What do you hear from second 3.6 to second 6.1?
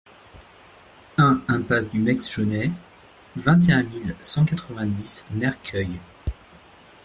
et un mille cent quatre-vingt-dix Merceuil